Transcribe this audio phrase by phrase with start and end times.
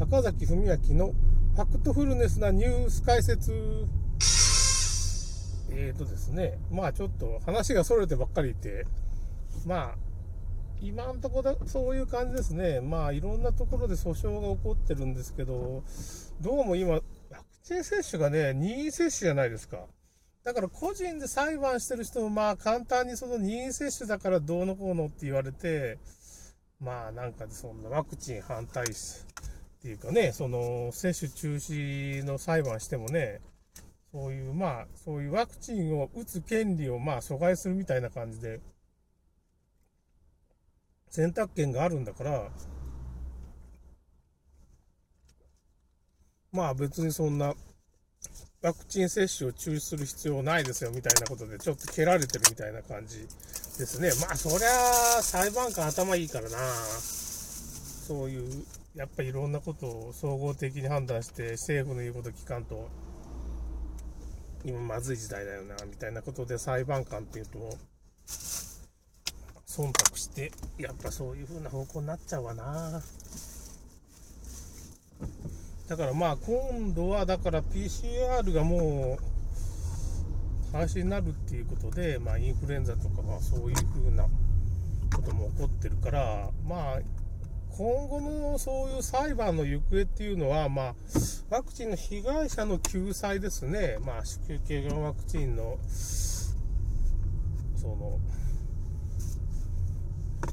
[0.00, 1.12] 坂崎文明の
[1.54, 3.52] ファクトフルネスなニュース解説。
[5.72, 8.86] えーとですね、まあちょっと話がそれてばっかりいて、
[9.66, 9.94] まあ、
[10.80, 12.80] 今んところそういう感じですね。
[12.80, 15.82] まあいろんなところで訴訟が起こってるんですけど、
[16.40, 17.04] どうも今、ワク
[17.62, 19.84] チン接種がね、任意接種じゃないですか。
[20.44, 25.98] だから個人で裁判してる人もまあ簡単にその任意接種だからどうのこうのって言われて、
[26.80, 28.86] まあなんかそんなワクチン反対
[29.80, 33.40] っていうかね、その接種中止の裁判してもね、
[34.12, 38.60] そういうまあ、そういうワクチンを打つ権利をまあ阻害するみたいな感じで、
[41.08, 42.50] 選択権があるんだから、
[46.52, 47.54] まあ別にそんな
[48.60, 53.26] ワクチン接種を中止する必要ないですよみたいなことでちょっと蹴られてるみたいな感じで
[53.86, 54.10] すね。
[54.20, 56.58] まあそりゃ裁判官頭いいからな。
[58.10, 62.88] そういう、やっぱりいろんなことを総合的に判断して政府の言うこと聞かんと
[64.64, 67.58] 今まずい時代だよなみたいなことで裁判官っていうと
[69.66, 73.00] 忖度してやっぱそういう風な方向になっちゃうわな。
[75.88, 84.24] だからまあ今度はだから PCR がもう廃止になるっていうことで、まあ、インフルエンザとかはそういう風な
[85.14, 87.00] ことも起こってるからまあ
[87.80, 90.94] 今後のそういう裁判の行方っていうのは、まあ、
[91.48, 98.18] ワクチンの被害者の救済ですね、まあ、子宮頸がんワクチンのその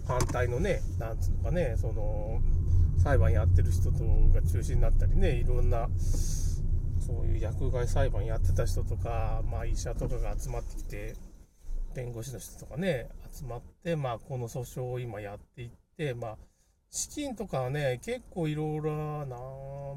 [0.07, 2.39] 反対のね、なんつうのかね、その
[3.03, 11.13] 裁判やってる人とが中心になったりね、いろんな、そういう薬害裁判やってた人とか、まあ医者とかが集まってきて、
[11.93, 16.37] 弁護士の人とかね、集まって、まあこの訴訟を今やっていって、まあ
[16.89, 19.37] 資金とかはね、結構いろいろな、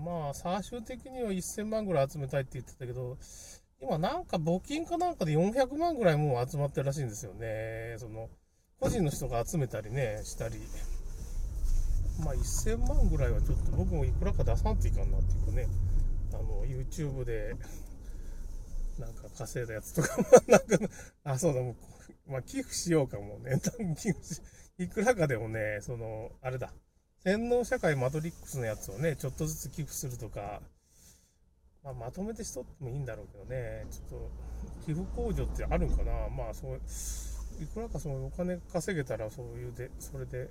[0.04, 3.16] まあ最終的には1000万ぐらい集めたいって言ってたけど、
[3.80, 7.96] 今なんか募金かなんかで400万ぐらいもう集まってるらしいんですよね。
[7.98, 8.28] その、
[8.78, 10.56] 個人の人が集めたりね、したり。
[12.24, 15.68] まあ1000万ぐらいはちょっと僕もいくらか出さんといかんなっていうかね、
[16.32, 17.54] あの、YouTube で、
[18.98, 20.78] なんか稼いだやつとか、 なんか、
[21.24, 21.70] あ、そうだ、も
[22.26, 23.58] う、まあ寄付しようかもね、
[23.96, 24.42] 寄付し、
[24.80, 26.72] いくらかでもね、その、あれだ、
[27.22, 30.62] 洗脳社会マトリックスのやつをね、ちょっとずつ寄付するとか、
[31.84, 34.30] まあ、まとめてしとってもいいんだろうけどね、ちょっと、
[34.86, 36.30] 寄付控除ってあるんかな。
[36.30, 36.80] まあ、そう、
[37.62, 40.48] いくらかそのお金稼げたらそういうで、それで、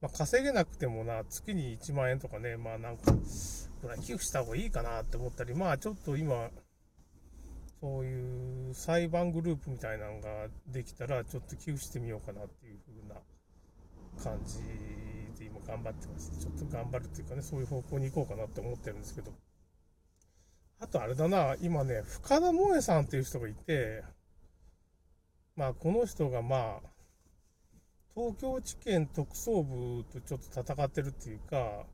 [0.00, 3.12] まあ、稼げなくてもな、月に1万円とかね、まあなんか、
[3.82, 6.48] これ寄付した方がいいかなって思ったり、まあちょっと今、
[7.82, 13.20] そういう裁判グループみたいなのができたら、ちょっと寄付してみようかなっていう風な
[14.24, 14.58] 感じ
[15.38, 16.32] で今頑張ってます。
[16.40, 19.32] ちょっと頑張るっていうかね、そういう方向に行こうかなって思ってるんですけど。
[20.80, 24.02] あとあれだな、今ね、深田萌さんっていう人がいて、
[25.56, 26.94] まあこの人がまあ、
[28.14, 31.84] 東京地検特捜部とちょっと戦ってるっていうか、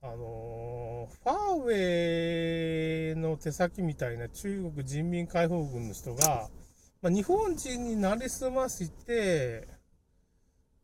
[0.00, 6.48] あのー、ファーウェイの手先みたいな中国人民解放軍の人が、
[7.02, 9.77] まあ、日本人になりすまして、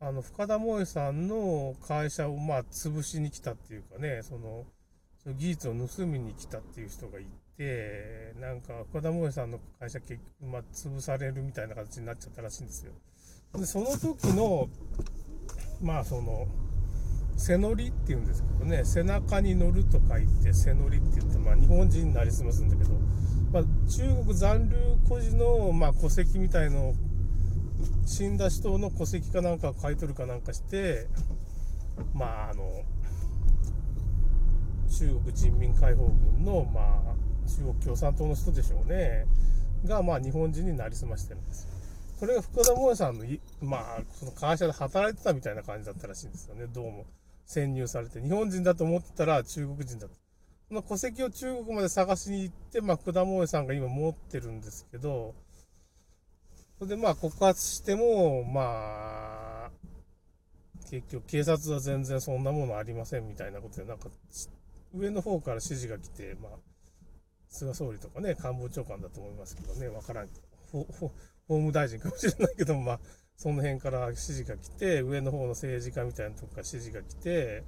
[0.06, 4.66] あの、深田萌さんの会社をまあ潰しに来たっていうかね、その、
[5.22, 7.25] その技術を盗みに来たっていう人がい
[7.56, 12.93] て、なんか深田萌さんの会社結局まあ潰されるみたいな形になっちゃったらしいんですよ。
[13.54, 14.69] で、その時の、
[15.81, 16.48] まあその、
[17.38, 22.91] 背乗りっていうんですけどね、背中に乗ると書いて背乗りって言って、まあ日本人になりすますんだけど、
[23.50, 24.76] まあ中国残留
[25.09, 26.94] 孤児の、まあ戸籍みたいのを、
[28.06, 31.06] 死んだ人の戸籍かなんかを買い取るかなんかして、
[32.12, 32.82] まああの、
[34.98, 37.14] 中国人民解放軍の、まあ
[37.48, 39.26] 中国共産党の人でしょうね、
[39.84, 41.68] が、まあ日本人になりすましてるんです。
[42.18, 43.24] それが福田萌さんの、
[43.60, 47.06] まあ、その会社で働いてたみたいな感じだったらしいんですよね、どうも。
[47.44, 50.14] 潜入されて、日本人だと思ってたら中国人だと。
[50.69, 55.34] その戸籍を中国まで探しに行って、まあ、福田萌さんが今持ってるんですけど、
[56.84, 59.70] それでまあ、告発しても、まあ、
[60.90, 64.10] 結局警察は全然そんなものありませんみたいなことで、なんか、
[64.92, 66.50] 上の方から指示が来て、まあ、
[67.48, 70.28] 菅総理とかね、官房長官だと思いますけどね、わからん、
[70.72, 70.84] 法
[71.48, 73.00] 務大臣かもしれないけど、まあ、
[73.38, 77.64] その辺から指示が来て、上の方の政治家みたいなとこから指示が来て、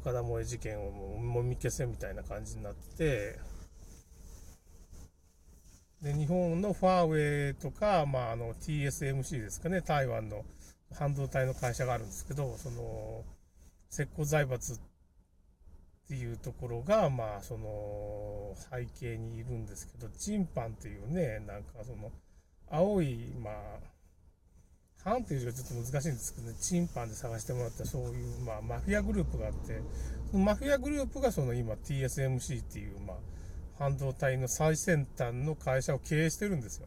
[0.00, 3.40] 深田萌事件をもみ消せみたいな感じになって、
[6.02, 10.44] で、日本のファーウェイとか、まあ、あの、TSMC ですかね、台湾の
[10.92, 13.24] 半導体の会社があるんですけど、その、
[13.90, 14.78] 石膏財閥っ
[16.08, 22.10] ていうところが、まあ、その背景にいるんですけど、チンパンっていうね、なんかその、
[22.68, 23.54] 青い、まあ、
[25.04, 29.80] ハンっていう字がちょっと難しいんですけどね、チンパンで探してもらったそういう、まあ、マフィアグループがあって、
[30.32, 33.16] そのマフィアグループがその今 TSMC っていう、まあ、
[33.78, 36.86] 半導体の最先端の会社を経営してるんですよ。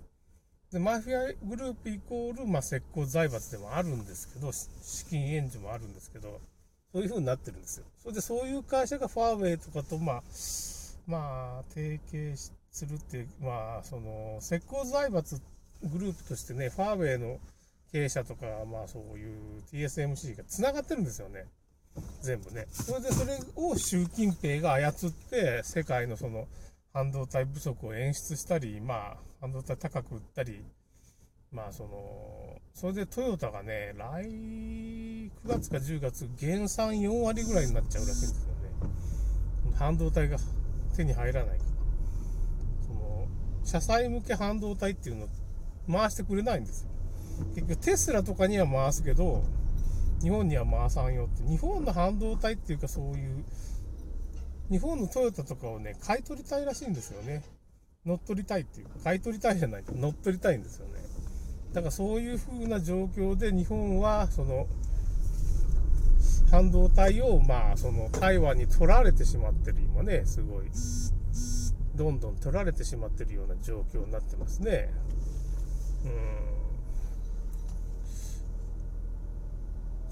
[0.72, 6.42] で、マフィアグループイコール、まあ、石膏財閥でもあるんですけど、資金援助もあるんですけど、
[6.92, 7.86] そういう風になってるんですよ。
[8.02, 10.24] それで、そういう会社がファーウェイとかと、まあ、
[11.08, 15.42] まあ、提携するっていう、まあ、その、石膏財閥
[15.84, 17.40] グループとしてね、ファーウェイの
[17.92, 21.46] 経営者とか、まあ、そういう TSMC が繋がってるんですよね。
[22.22, 22.68] 全部ね。
[22.72, 24.94] それで、それを習近平が操っ
[25.30, 26.48] て、世界のその、
[26.96, 30.64] 半導体不足を演出したり、まあ、半導体高く売ったり、
[31.52, 39.76] まあ、その、それでトヨタがね、来9月か10月、減産4割ぐらいになっちゃうらしいんですよね。
[39.76, 40.38] 半導体が
[40.96, 41.70] 手に入らないから。
[42.88, 43.28] その、
[43.66, 45.28] 車載向け半導体っていうの
[45.92, 46.90] 回してくれないんですよ。
[47.56, 49.44] 結局テスラとかには回すけど、
[50.22, 51.44] 日本には回さんよって。
[51.44, 53.44] 日本の半導体っていうかそういう、
[54.70, 57.44] 日本のトヨタとかをね、買い取りたいらしいんですよね。
[58.06, 60.94] 乗っ取りたいっていうか、買い取りたいじゃないと、乗っ取りたいんですよね。
[61.74, 64.68] だからそういう風な状況で日本は、その、
[66.50, 70.68] 半導体を、まあ、その、台湾に取られてしまってる、今ね、すごい、
[71.96, 74.92] どんどん取られてしまってるような状況になってますね。
[76.06, 76.46] うん。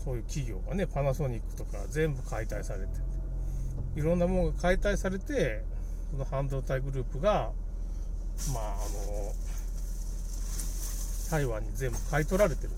[0.04, 3.00] そういう企業がね、パナソニックとか全部解体されて
[3.96, 5.64] いろんなものが解体されて、
[6.12, 7.52] その半導体グループが、
[8.54, 8.78] まあ、あ
[9.10, 9.34] の、
[11.30, 12.70] 台湾に全部買い取られてる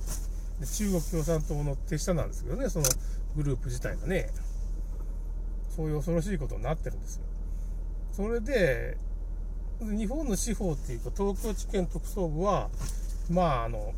[0.60, 2.86] で中国共産党の手下なんですけどね、その
[3.36, 4.30] グループ自体がね、
[5.76, 7.24] そういう恐ろしいことになってるんですよ。
[8.14, 8.98] それで、
[9.82, 12.70] 日本の司法っていうか、東京地検特捜部は、
[13.30, 13.94] まあ、あの、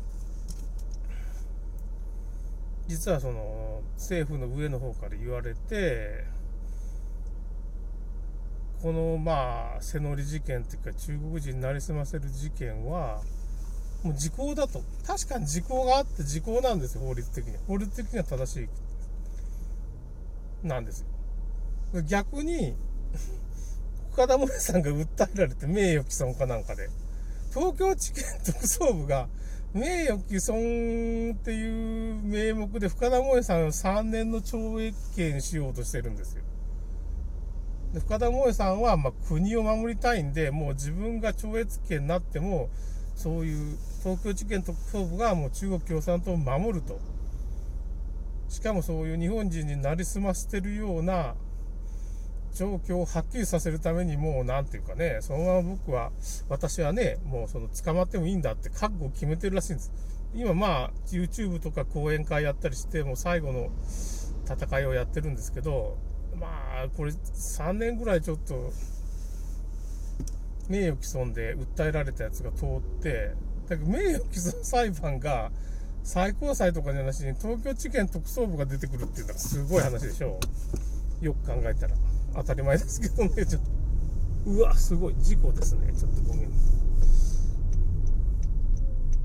[2.88, 6.24] 実はその政府の上の方から言われて、
[8.82, 13.20] このまあ背乗り事件っていうか中国人になりすませる事件は
[14.02, 14.82] もう時効だと。
[15.06, 17.56] 確かに時効があって時効なんですよ法律的に。
[17.66, 18.68] 法律的には正し
[20.64, 21.04] いなんです
[21.92, 22.02] よ。
[22.02, 22.76] 逆に
[24.12, 26.88] 岡田萌さんが訴えられて名誉毀損かなんかで
[27.54, 29.28] 東京地検特捜部が
[29.72, 36.42] 名誉毀損っていう名目で深田萌さんを3年の懲役刑にしようとしてるんですよ。
[37.92, 42.68] で深田萌さんはま国を守りたいんで、もう自分が超越権になっても、
[43.14, 47.00] そういう東京地検特捜部がもう中国共産党を守ると。
[48.48, 51.34] しかもそういう日本人になりすましてるような
[52.54, 56.12] 状況をはっきりさせるためにもう何て言うかね、そのまま僕は、
[56.48, 59.92] 私はね、もうその捕まってもいいんだって覚悟を決めてるらしいんです。
[60.34, 63.70] 今まあ YouTube とか講演会やったりして、もう最後の
[64.46, 65.96] 戦いをやってるんですけど、
[66.40, 68.72] まあ、これ3年ぐらいちょっと、
[70.68, 73.32] 名誉毀損で訴えられたやつが通って、
[73.68, 75.50] だけど名誉毀損裁判が
[76.04, 80.38] 最高裁とかじゃなしに東京地検特捜部が出てくるっていうのがすごい話でしょ
[81.22, 81.24] う。
[81.24, 81.94] よく考えたら。
[82.34, 84.50] 当たり前ですけどね、ちょっと。
[84.50, 85.14] うわ、すごい。
[85.18, 85.92] 事故ですね。
[85.92, 86.50] ちょっとごめん。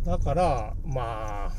[0.03, 1.51] だから、まあ、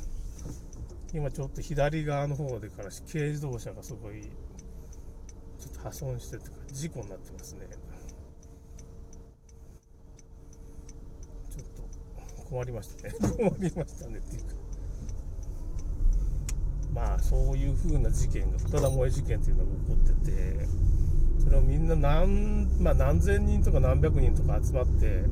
[1.14, 4.30] 今ちょっと左側の方でから軽自動車がすごい
[5.64, 7.66] ちょっと破損してとか事故になってますね。
[11.50, 13.14] ちょっと困りましたね。
[13.36, 14.54] 困りましたねっていうか。
[16.92, 20.68] まあそういう風な事件が深田萌事件っていうのが起こってて
[21.42, 25.24] それをみんな何,、まあ、何千人とか何百人とか集まって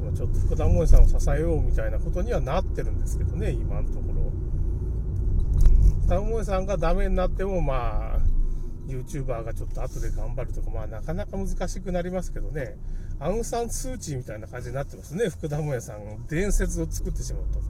[0.00, 4.32] 今ちょっと福田萌さんを支えようみたいなことにはなってるんですけどね今のところ。
[6.04, 8.17] 福田萌さんがダメになってもまあ
[8.88, 12.76] YouTuber がちょっと後で頑張るとか、まあなかなか難しくなりますけどね、
[13.20, 16.18] アウンサンスーチーみたいな感じになってますね、福田萌さんの。
[16.28, 17.60] 伝説を作ってしまうと。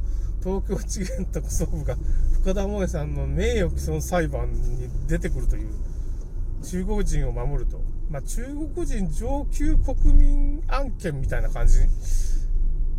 [0.63, 1.97] 東京地検特捜部が
[2.43, 5.69] 福田萌さんの名誉毀損裁判に出てくるという、
[6.63, 7.81] 中国人を守ると。
[8.11, 8.45] まあ中
[8.75, 11.81] 国人上級国民案件みたいな感じ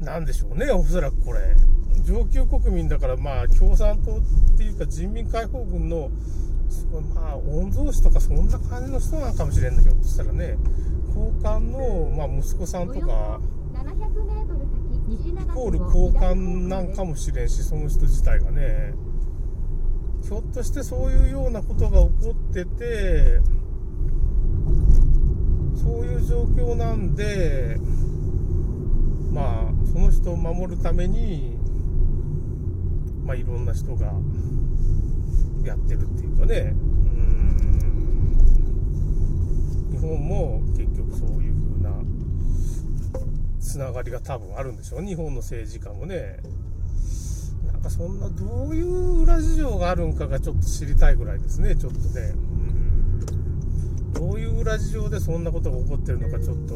[0.02, 1.56] なんでしょうね、おそらくこれ。
[2.04, 4.22] 上級国民だから、まあ共産党っ
[4.58, 6.10] ていうか人民解放軍の
[7.16, 10.58] まあ、御曹司とかそんな感じの人なのかもしれんな、ひょっとしたらね。
[11.08, 13.40] 交換の、まあ、息子さんとか、
[15.10, 18.94] イコール交換なんかもしれんし、その人自体がね。
[20.22, 23.40] ひょっとしてそういうようなことが起こってて、
[26.60, 27.78] 況なんで
[29.32, 31.58] まあその人を守るために
[33.26, 34.12] まあいろんな人が
[35.70, 36.74] やってるっていうかね。
[36.74, 37.60] うん。
[39.92, 41.92] 日本も結局そういう風な
[43.60, 45.02] つながりが多分あるんでしょう。
[45.04, 46.38] 日本の政治家もね。
[47.72, 51.76] なんかそんなどういう裏事情があるんかがちょっと知りたいぐらいですね。
[51.76, 52.34] ちょっとね。
[52.34, 52.70] うん
[54.14, 56.76] どういう裏事情でそんなことが起こってるのかちょっと。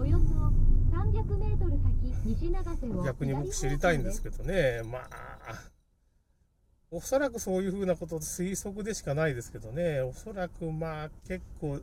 [0.00, 0.34] およそ
[0.96, 4.82] 300メートル先西長瀬を逆に僕知りたいんですけどね。
[4.90, 5.27] まあ
[6.90, 10.00] おそらくそういうふうなこと推測でしかないですけどね。
[10.00, 11.80] おそらくまあ結構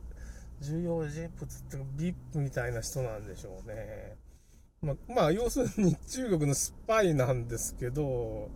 [0.60, 4.16] 重要人物っていうか VIP みたいな人なんでしょうね。
[4.82, 8.50] まあ、まあ、要するに中国のスパイなんですけど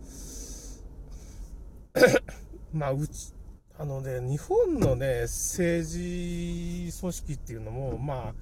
[2.73, 3.33] まあうち
[3.77, 8.33] あのね日本のね政治組織っていうのもま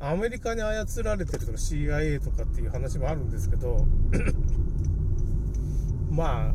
[0.00, 3.84] あアメリカに操られてるとか CIA とかっていう話もあるんですけど
[6.10, 6.54] まあ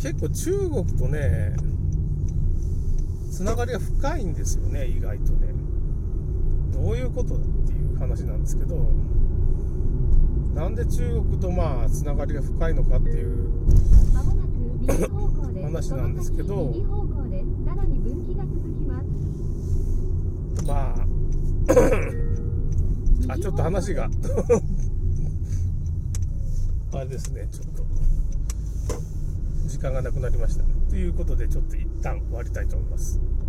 [0.00, 1.54] 結構中国とね
[3.30, 5.48] つながりが深いんですよね意外とね。
[6.72, 8.76] どういうことっていう話なんですけど
[10.54, 13.50] なんで中国とまあつながりが深いのかっていう
[15.62, 16.72] 話なんですけど
[20.66, 20.94] まあ
[23.34, 24.08] あちょっと話が。
[26.92, 27.89] あれですねちょっと
[29.70, 30.64] 時間がなくなりました。
[30.90, 33.20] ということでちょっと一旦終わりたいと思います。